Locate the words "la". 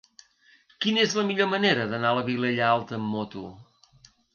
1.19-1.27, 2.21-2.27